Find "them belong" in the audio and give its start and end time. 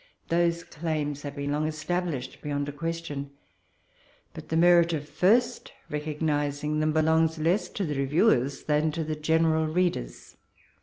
6.79-7.27